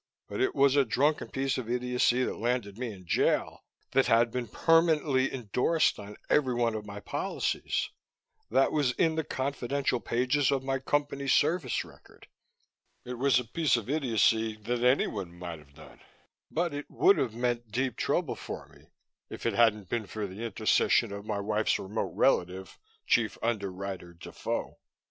But 0.27 0.41
it 0.41 0.55
was 0.55 0.75
a 0.75 0.83
drunken 0.83 1.29
piece 1.29 1.59
of 1.59 1.69
idiocy 1.69 2.23
that 2.23 2.39
landed 2.39 2.75
me 2.75 2.91
in 2.91 3.05
jail, 3.05 3.63
that 3.91 4.07
had 4.07 4.31
been 4.31 4.47
permanently 4.47 5.31
indorsed 5.31 5.99
on 5.99 6.17
every 6.27 6.55
one 6.55 6.73
of 6.73 6.87
my 6.87 6.99
policies, 6.99 7.91
that 8.49 8.71
was 8.71 8.93
in 8.93 9.13
the 9.13 9.23
confidential 9.23 9.99
pages 9.99 10.49
of 10.49 10.63
my 10.63 10.79
Company 10.79 11.27
service 11.27 11.85
record. 11.85 12.25
It 13.05 13.19
was 13.19 13.39
a 13.39 13.45
piece 13.45 13.77
of 13.77 13.91
idiocy 13.91 14.55
that 14.63 14.83
anyone 14.83 15.37
might 15.37 15.59
have 15.59 15.75
done. 15.75 15.99
But 16.49 16.73
it 16.73 16.89
would 16.89 17.19
have 17.19 17.35
meant 17.35 17.69
deep 17.71 17.95
trouble 17.95 18.35
for 18.35 18.67
me, 18.69 18.87
if 19.29 19.45
it 19.45 19.53
hadn't 19.53 19.87
been 19.89 20.07
for 20.07 20.25
the 20.25 20.43
intercession 20.43 21.11
of 21.13 21.27
my 21.27 21.39
wife's 21.39 21.77
remote 21.77 22.13
relative, 22.15 22.79
Chief 23.05 23.37
Underwriter 23.43 24.13
Defoe. 24.13 24.79